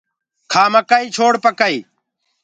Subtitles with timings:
[0.51, 1.77] کآ مڪآئي ڇوڙ پڪآئي